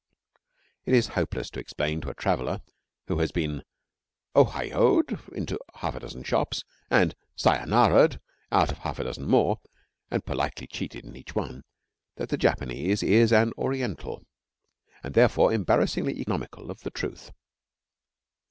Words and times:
It 0.83 0.95
is 0.95 1.09
hopeless 1.09 1.51
to 1.51 1.59
explain 1.59 2.01
to 2.01 2.09
a 2.09 2.15
traveller 2.15 2.61
who 3.07 3.19
has 3.19 3.31
been 3.31 3.61
'ohayoed' 4.35 5.31
into 5.31 5.59
half 5.75 5.93
a 5.93 5.99
dozen 5.99 6.23
shops 6.23 6.63
and 6.89 7.13
'sayonaraed' 7.37 8.19
out 8.51 8.71
of 8.71 8.79
half 8.79 8.97
a 8.97 9.03
dozen 9.03 9.27
more 9.29 9.59
and 10.09 10.25
politely 10.25 10.65
cheated 10.65 11.05
in 11.05 11.15
each 11.15 11.35
one, 11.35 11.65
that 12.15 12.29
the 12.29 12.37
Japanese 12.39 13.03
is 13.03 13.31
an 13.31 13.53
Oriental, 13.59 14.25
and, 15.03 15.13
therefore, 15.13 15.53
embarrassingly 15.53 16.17
economical 16.19 16.71
of 16.71 16.81
the 16.81 16.89
truth. 16.89 17.31